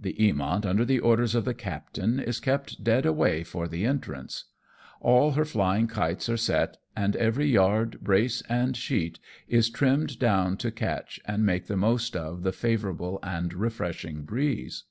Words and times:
The 0.00 0.12
Eamont, 0.20 0.64
under 0.64 0.84
the 0.84 1.00
orders 1.00 1.34
of 1.34 1.44
the 1.44 1.52
captain, 1.52 2.20
is 2.20 2.38
kept 2.38 2.84
dead 2.84 3.04
away 3.04 3.42
for 3.42 3.66
the 3.66 3.84
entrance. 3.84 4.44
All 5.00 5.32
her 5.32 5.44
flying 5.44 5.88
kites 5.88 6.28
are 6.28 6.36
set, 6.36 6.76
and 6.94 7.16
every 7.16 7.46
yard, 7.48 7.98
brace 8.00 8.40
and 8.42 8.76
sheet, 8.76 9.18
is 9.48 9.70
trimmed 9.70 10.20
down 10.20 10.58
to 10.58 10.70
catch, 10.70 11.18
and 11.24 11.44
make 11.44 11.66
the 11.66 11.76
most 11.76 12.14
of, 12.14 12.44
the 12.44 12.52
favourable 12.52 13.18
and 13.24 13.52
refreshing 13.52 14.22
breeze. 14.22 14.84